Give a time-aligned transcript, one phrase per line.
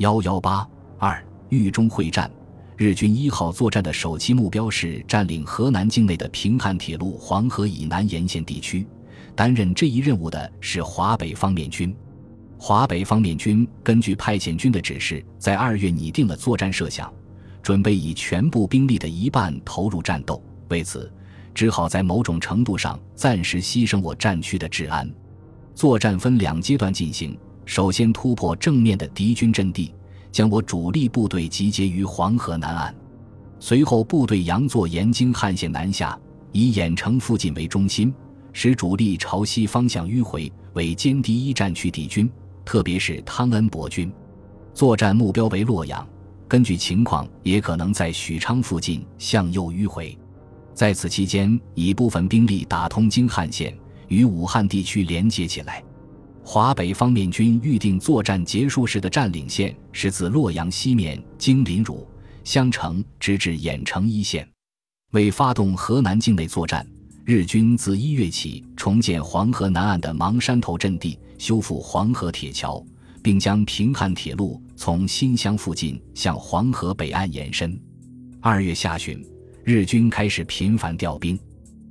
[0.00, 0.66] 幺幺八
[0.98, 2.30] 二豫中会战，
[2.78, 8.86] 日军一号作战的首期目标是占领河南境内的平汉铁路黄河以南沿线地区。
[9.36, 11.94] 担任这一任务的是华北方面军。
[12.58, 17.12] 华北方面军根据派遣军的指示，在二月拟定了作战设想，
[17.62, 20.42] 准备以全部兵力的一半投入战斗。
[20.70, 21.12] 为此，
[21.52, 25.12] 只好在某种程度上暂时牺牲我战区的治安。
[25.74, 27.38] 作战分两阶段进行。
[27.64, 29.94] 首先突破正面的敌军阵地，
[30.32, 32.94] 将我主力部队集结于黄河南岸。
[33.58, 36.18] 随后，部队佯作沿京汉线南下，
[36.50, 38.12] 以郾城附近为中心，
[38.52, 42.30] 使主力朝西方向迂回，为歼敌一战区敌军，
[42.64, 44.10] 特别是汤恩伯军。
[44.72, 46.06] 作战目标为洛阳，
[46.48, 50.16] 根据情况也可能在许昌附近向右迂回。
[50.72, 53.76] 在此期间，以部分兵力打通京汉线，
[54.08, 55.84] 与武汉地区连接起来。
[56.52, 62.04] 华北方面军预定作战结束时的占领线是自洛阳西面经临汝、
[62.42, 64.44] 襄城直至郾城一线。
[65.12, 66.84] 为发动河南境内作战，
[67.24, 72.84] 日军自一月起重建黄河南岸的邙山头阵地，修复黄河铁桥，
[73.22, 77.80] 并将平汉铁路从新乡附近向黄河北岸延伸。
[78.40, 79.24] 二月下旬，
[79.62, 81.38] 日军开始频繁调兵。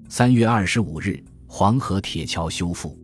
[0.10, 3.00] 三月二十五日，黄河铁桥修复，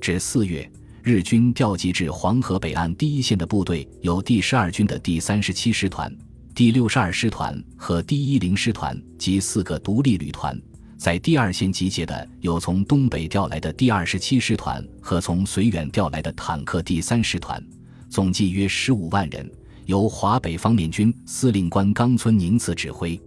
[0.00, 0.66] 至四月。
[1.04, 6.10] 日军调集至黄河北岸第一线的部队有第十二军的第三十七师团、
[6.54, 10.56] 第六十二师团和第一零师团及四个独立旅团；
[10.96, 17.62] 在第二线集结的有从东北调来的第二十七师团和从绥远调来的坦克第三师团，
[18.08, 19.46] 总计约十五万人，
[19.84, 23.20] 由华北方面军司令官冈村宁次指挥。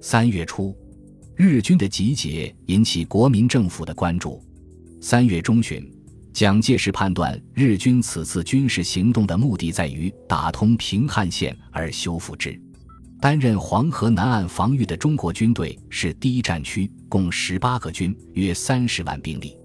[0.00, 0.74] 三月初，
[1.36, 4.42] 日军的集结引起国民政府的关注。
[5.02, 5.86] 三月中旬。
[6.38, 12.56] 蒋介石判断，日军此次军事行动的目的在于打通平汉线而修复之。
[13.20, 19.56] 担任黄河南岸防御的中国军队是第一战区，共十八个军，约三十万兵力。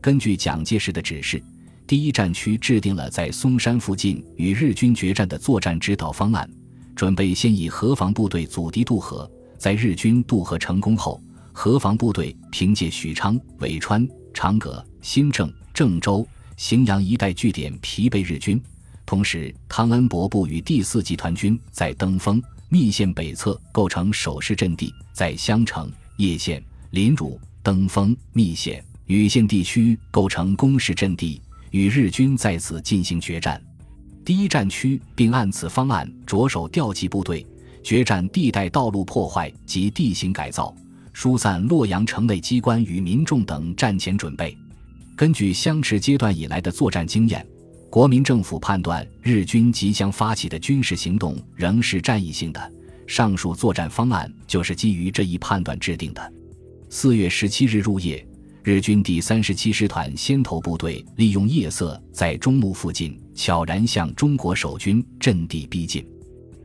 [0.00, 1.42] 根据蒋介石的指示，
[1.88, 6.48] 第一战区制定了在松山附近与日军决战的作战指导方案，
[6.94, 9.28] 准备先以河防部队阻敌渡河，
[9.58, 11.20] 在日军渡河成功后，
[11.52, 15.52] 河防部队凭借许昌、苇川、长葛、新郑。
[15.74, 16.28] 郑州、
[16.58, 18.62] 荥阳一带据点疲惫日军，
[19.06, 33.58] 同时汤恩伯部与第四集团军在登封、密县北侧构成守势阵地，在襄城、叶县、临汝、登封、密县、禹县地区构成攻势阵地，与日军在此进行决战。
[34.22, 37.46] 第一战区并按此方案着手调集部队，
[37.82, 40.76] 决战地带道路破坏及地形改造，
[41.12, 44.56] 疏散洛阳城内机关与民众等战前准备。
[45.16, 47.46] 根据相持阶段以来的作战经验，
[47.90, 52.72] 国民政府判断日军即将发起的军事行动仍是战役性的。
[53.06, 56.32] 上述作战方案就是基于这一判断制定的。
[56.88, 58.26] 四月十七日入夜，
[58.62, 66.06] 日军第三十七师团先头部队利用夜色，在中牟附近悄然向中国守军阵地逼近。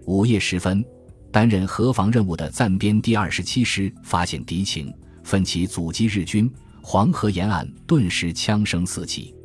[0.05, 0.83] 午夜时分，
[1.31, 4.93] 担任河防任务的暂编第二十七师发现敌情，
[5.23, 6.51] 奋起阻击日军。
[6.81, 9.35] 黄河沿岸顿时枪声四起，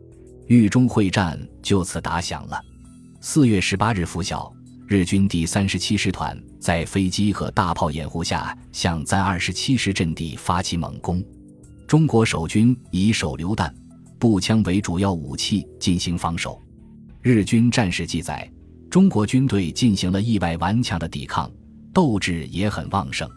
[0.47, 2.63] 豫中会战就此打响了。
[3.21, 4.53] 四月十八日拂晓，
[4.87, 11.21] 日军第三十七师团在飞机和大炮掩护下，向暂二十七师阵地发起猛攻。
[11.89, 13.75] 中国守军以手榴弹、
[14.21, 16.63] 步枪为主要武器进行防守。
[17.23, 18.49] 日军战士记载，
[18.89, 21.51] 中国军队进行了意外顽强的抵抗，
[21.93, 23.29] 斗志也很旺盛。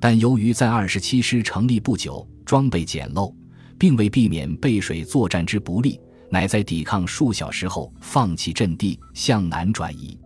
[0.00, 3.34] 但由于在二十七师成立不久，装备简陋，
[3.78, 5.98] 并未避免背水作战之不利，
[6.30, 10.18] 乃在抵抗数小时后放弃阵地，向南转移。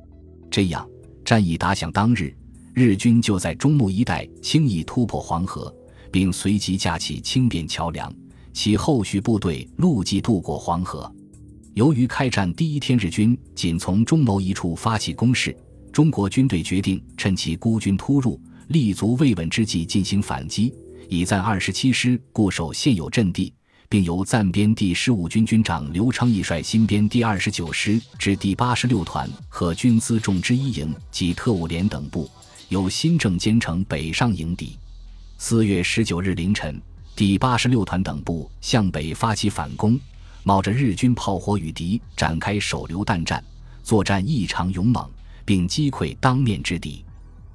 [0.50, 0.88] 这样，
[1.24, 2.34] 战役打响当日，
[2.74, 5.72] 日军就在中牟一带轻易突破黄河，
[6.10, 8.12] 并随即架起轻便桥梁，
[8.52, 11.08] 其后续部队陆继渡过黄河。
[11.74, 15.56] 由于开战第一天日军仅从中牟一处发起攻势，
[15.98, 18.40] 中国军队决定趁其孤军突入。
[18.68, 20.72] 立足未稳之际进行反击，
[21.08, 23.52] 以暂二十七师固守现有阵地，
[23.88, 32.30] 并由暂编第十五军军长刘昌义率新编第二十九师至第八十六团和军资重之一营及特务连等部，
[32.68, 34.78] 由新郑兼程北上迎敌。
[35.36, 36.80] 四月十九日凌晨，
[37.16, 39.98] 第八十六团等部向北发起反攻，
[40.44, 43.42] 冒着日军炮火与敌展开手榴弹战，
[43.82, 45.04] 作战异常勇猛，
[45.48, 47.02] 并击溃当面之敌。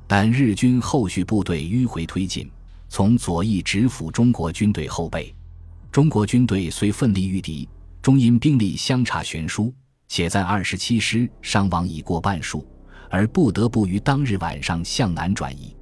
[0.07, 2.49] 但日军后续部队迂回推进，
[2.89, 5.31] 从左翼直扑中国军队后背。
[5.91, 7.69] 中国军队虽奋力御敌，
[8.01, 9.71] 终因兵力相差悬殊，
[10.07, 12.67] 且在二十七师伤亡已过半数，
[13.11, 15.75] 而不得不于当日晚上向南转移。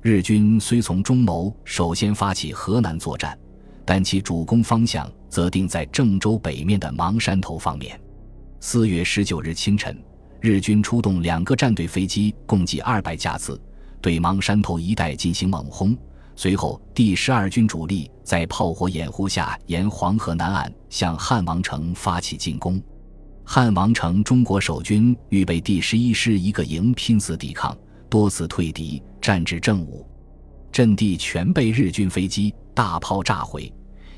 [0.00, 3.38] 日军虽从中牟首先发起河南作战，
[3.84, 8.00] 但其主攻方向则定在郑州北面的芒山头方面。
[8.58, 9.96] 四月十九日清晨，
[10.42, 13.58] 日军出动两个战队飞机，共计二百架次，
[14.00, 15.96] 对芒山头一带进行猛轰。
[16.34, 22.82] 随后，第十二军主力在炮火掩护下，沿黄河南岸向汉王城发起进攻。
[23.44, 27.78] 汉王城中国守军预备第十一师一个营拼死抵抗，
[28.10, 29.00] 多次退敌。
[29.20, 30.04] 战至正午，
[30.72, 33.72] 阵地全被日军飞机、大炮炸毁，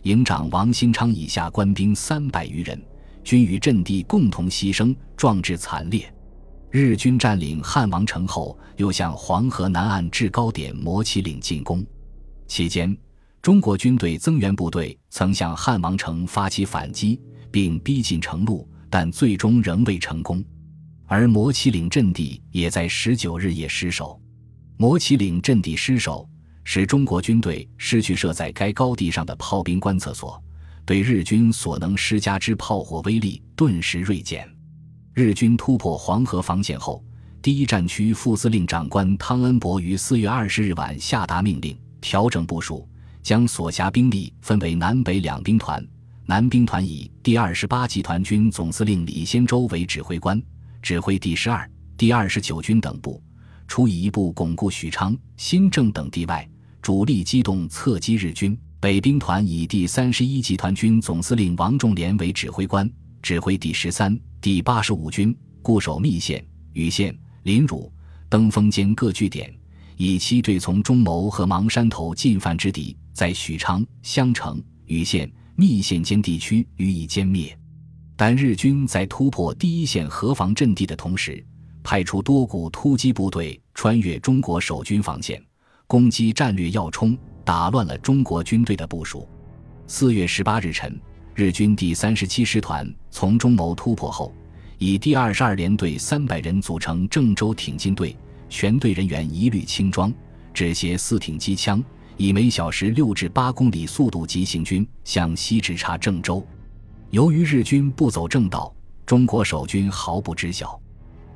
[0.05, 2.83] 营长王兴昌以下官兵三百余人
[3.23, 6.11] 均与阵地共同牺牲，壮志惨烈。
[6.77, 11.87] 日军占领汉王城后，又向黄河南岸制高点摩旗岭进攻。
[12.49, 12.99] 期间，
[13.41, 20.45] 中国军队增援部队曾向汉王城发起反击，并逼近城路，但最终仍未成功。
[21.07, 24.21] 而摩旗岭阵地也在十九日夜失守。
[24.77, 26.29] 摩旗岭阵地失守，
[26.65, 30.43] 使中国军队失去设在该高地上的炮兵观测所，
[30.85, 34.53] 对日军所能施加之炮火威力顿时锐减。
[35.15, 37.01] 日军突破黄河防线后，
[37.41, 42.85] 第一战区副司令长官汤恩伯于四月二十日晚下达命令，调整部署，
[43.23, 45.87] 将所辖兵力分为南北两兵团。
[46.27, 50.43] 南兵团以第二十八集团军总司令李先洲为指挥官，
[50.83, 53.23] 指挥第十二、第二十九军等部。
[53.69, 56.49] 除以一部巩固许昌、新郑等地外，
[56.83, 58.59] 主力机动侧击日军。
[58.81, 62.91] 北兵团以第三十一集团军总司令王仲廉为指挥官，
[63.23, 66.45] 指挥第十三、第八十五军，固守密县、
[66.75, 67.91] 禹县、临汝、
[68.29, 69.51] 登封间各据点，
[69.97, 77.59] 以期对从中牟和芒山头进犯之敌，在许昌、襄城、禹县、密县间地区予以歼灭。
[78.17, 81.43] 但日军在突破第一线河防阵地的同时，
[81.83, 85.43] 派出多股突击部队穿越中国守军防线，
[85.87, 87.17] 攻击战略要冲，
[87.47, 89.27] 打乱了中国军队的部署。
[89.87, 91.01] 四月十八日晨，
[91.37, 94.33] 日军第三十七师团从中牟突破后，
[94.79, 98.17] 以第二十二联队三百人组成郑州挺进队，
[98.49, 100.15] 全队人员一律轻装，
[100.53, 101.83] 只携四挺机枪，
[102.17, 106.47] 以每小时六至八公里速度急行军，向西直插郑州。
[107.11, 108.73] 由于日军不走正道，
[109.05, 110.81] 中国守军毫不知晓。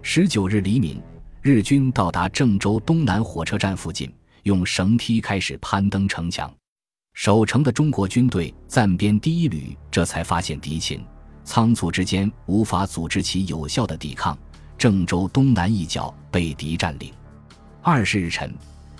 [0.00, 1.02] 十九日黎明，
[1.42, 4.08] 日军到达郑州东南火车站附近，
[4.44, 6.48] 用绳梯开始攀登城墙。
[7.20, 11.04] 守城的中国军队暂编第一旅这才发现敌情，
[11.42, 14.38] 仓促之间无法组织起有效的抵抗。
[14.78, 17.12] 郑州东南一角被敌占领。
[17.82, 18.54] 二十日晨，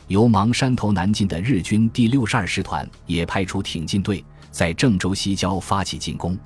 [0.09, 6.37] 由芒山头南进的日军第六十二师团也派出挺进队，在郑州西郊发起进攻。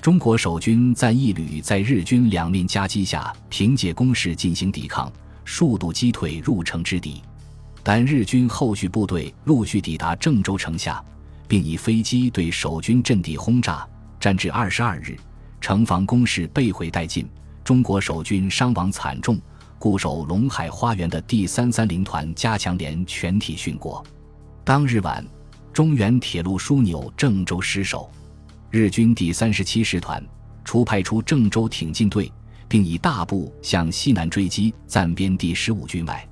[0.00, 5.12] 中国守军暂一旅在日军两面夹击下，凭借攻势进行抵抗，
[5.44, 7.20] 数度击退入城之敌。
[7.82, 11.02] 但日军后续部队陆续抵达郑州城下，
[11.46, 13.86] 并以飞机对守军阵地轰炸，
[14.20, 15.16] 战至二十二日，
[15.60, 17.28] 城防工事被毁殆尽，
[17.64, 19.40] 中国守军伤亡惨重，
[19.78, 24.04] 固守陇海花园的第三三零团加强连全体殉国。
[24.64, 25.24] 当日晚，
[25.72, 28.10] 中原铁路枢纽郑州失守。
[28.70, 30.22] 日军第三十七师团
[30.62, 32.30] 除派出郑州挺进队，
[32.68, 36.28] 并以大部向西南追击暂编第十五军外，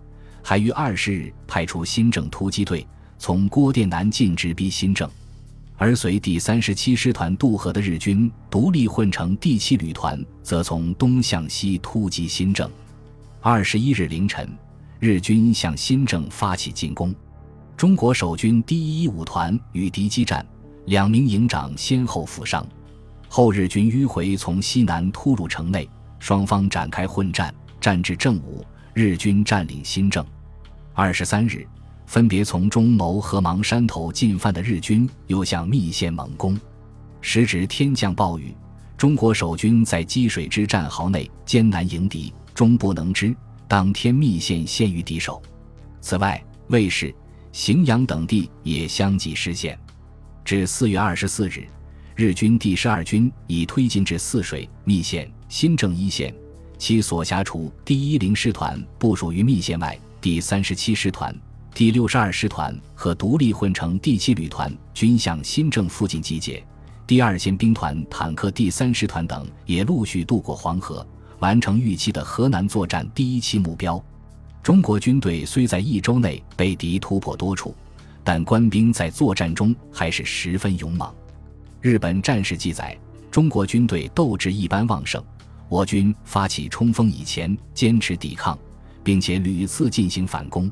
[0.49, 2.87] 还于二十日派出新郑突击队，
[3.19, 5.11] 从郭店南进直逼新郑。
[5.77, 12.71] 而随第三十七师团渡河的日军独立混成第七旅团，则从东向西突击新郑。
[13.41, 14.49] 二十一日凌晨，
[15.01, 17.13] 日军向新郑发起进攻，
[17.77, 20.47] 中国守军第一五团与敌激战。
[20.85, 22.65] 两名营长先后负伤，
[23.29, 30.25] 后日军迂回从西南突入城内，双方展开混战，战至正午，日军占领新郑。
[30.99, 31.63] 二十三日，
[32.07, 36.59] 分别从中牟和芒山头进犯的日军又向密县猛攻。
[37.21, 38.57] 时值天降暴雨，
[38.97, 43.37] 中国守军在积水之战壕内艰难迎敌，终不能支。
[43.69, 45.43] 当天密县陷于敌手。
[46.01, 47.15] 此外，卫氏、
[47.53, 49.79] 荥阳等地也相继失陷。
[50.47, 51.67] 至四月二十四日，
[52.15, 56.35] 日军第十二军已推进至泗水、密县、新郑一线，
[56.79, 61.35] 其所辖处第一零师团部署于密县外，第三十七师团、
[61.75, 66.65] 第六十二师团和独立混成第七旅团均向新郑附近集结，
[67.07, 71.07] 第二线兵团坦克第三师团等也陆续渡过黄河，
[71.39, 74.03] 完成预期的河南作战第一期目标。
[74.63, 77.75] 中国军队虽在一周内被敌突破多处。
[78.29, 81.15] 但官兵在作战中还是十分勇猛。
[81.81, 82.99] 日本战士记载，
[83.31, 85.23] 中国军队斗志一般旺盛，
[85.69, 88.59] 我军发起冲锋以前坚持抵抗，
[89.07, 90.69] 并且屡次进行反攻，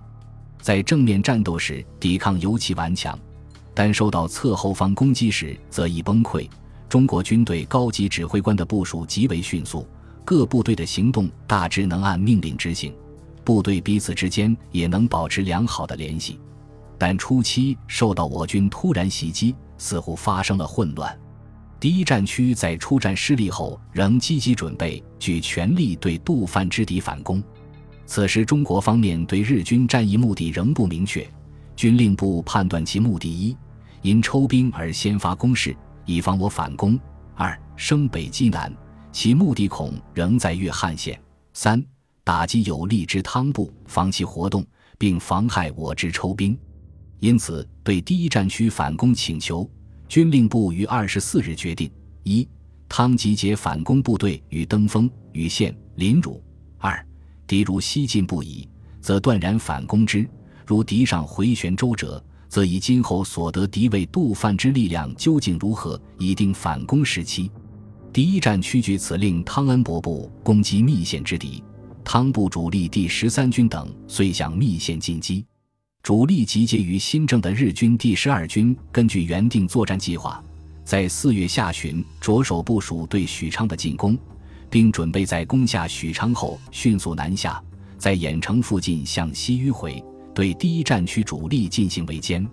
[0.61, 3.17] 在正面战斗时抵抗尤其顽强，
[3.73, 6.50] 但受到侧后方攻击时则易崩溃。
[6.88, 9.87] 中国军队高级指挥官的部署极为迅速，
[10.25, 12.93] 各部队的行动大致能按命令执行，
[13.45, 16.41] 部队彼此之间也能保持良好的联系。
[16.99, 21.17] 但初期受到我军突然袭击，似乎发生了混乱。
[21.79, 27.41] 第一战区在出战失利后，仍积极准备，举全力对杜范之敌反攻。
[28.07, 31.27] 此时，中国方面对日军战役目的仍不明确。
[31.75, 33.57] 军令部判断其目的：一，
[34.03, 36.97] 因抽兵而先发攻势，以防我反攻；
[37.35, 38.73] 二，升北击南，
[39.11, 41.17] 其目的恐仍在粤汉线；
[41.53, 41.85] 三，
[42.23, 44.65] 打击有利之汤部，防其活动，
[44.99, 46.57] 并妨害我之抽兵。
[47.19, 49.69] 因此，对第一战区反攻请求，
[50.07, 51.91] 军令部于二十四日决定：
[52.23, 52.47] 一、
[52.89, 56.41] 汤集结反攻部队于登封、禹县、临汝；
[57.47, 58.69] 敌如西进不已，
[59.01, 60.27] 则断然反攻之；
[60.67, 67.51] 如敌上回旋周折，则以今后所得敌为杜范之力量究竟如何，以定反攻时期。
[68.13, 71.63] 第一战区据此令汤恩伯部攻击密县之敌，
[72.05, 75.45] 汤部主力第十三军等遂向密县进击。
[76.03, 80.43] 主力集结于新政的日军第十二军，根据原定作战计划，
[80.85, 84.17] 在四月下旬着手部署对许昌的进攻，
[84.75, 87.62] 并准备在攻下许昌后迅速南下，
[87.97, 90.04] 在兖城附近向西迂回，
[90.35, 92.45] 对第一战区主力进行围歼。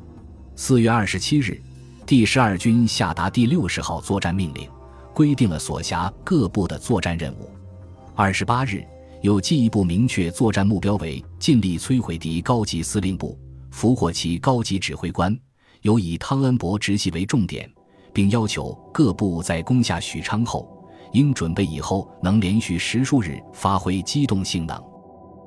[0.55, 1.59] 四月二十七日，
[2.05, 4.69] 第十二军下达第六十号作战命令，
[5.15, 7.49] 规定了所辖各部的作战任务。
[8.13, 8.85] 二十八日。
[9.21, 13.37] 又进一步明确作战目标为尽力摧毁敌高级司令部，
[13.69, 15.35] 俘获其高级指挥官，
[15.83, 17.71] 有以汤恩伯直系为重点，
[18.11, 20.67] 并要求各部在攻下许昌后，
[21.11, 24.81] 应准备以后能连续十数日发挥机动性能。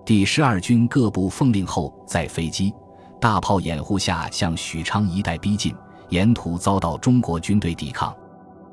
[0.05, 2.73] 第十二军各部奉令后，在飞机、
[3.21, 5.75] 大炮掩护下向许昌一带逼近，
[6.11, 8.15] 沿途遭到中国军队抵抗。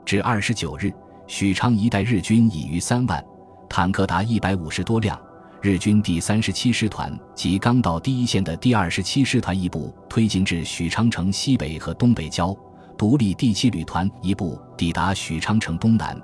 [0.03, 0.91] 至二十九日，
[1.27, 3.24] 许昌一带日军已逾三万。
[3.69, 5.17] 坦克达一百五十多辆，
[5.62, 12.53] 日军第三十七师团及刚到第一线的第二十七师团一部推进至许昌城西北和东北郊，
[12.98, 16.21] 独立第七旅团一部抵达许昌城东南，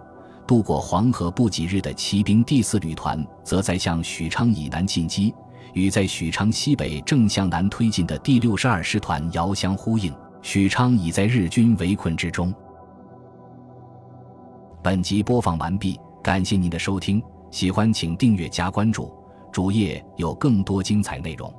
[0.48, 5.36] 渡过黄河不几日的骑兵第四旅团则在向许昌以南进击，
[5.74, 12.54] 与在许昌西北正向南推进的第六十二师团遥相呼应，许昌已在日军围困之中。
[14.82, 17.22] 本集播放完毕，感谢您的收听。
[17.52, 19.12] 喜欢请订阅加关注，
[19.52, 21.54] 主页有更多精彩内容。